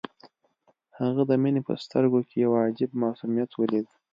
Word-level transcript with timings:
هغه 0.99 1.21
د 1.29 1.31
مينې 1.41 1.61
په 1.67 1.73
سترګو 1.83 2.19
کې 2.27 2.35
يو 2.45 2.51
عجيب 2.65 2.91
معصوميت 3.01 3.51
وليد. 3.55 3.87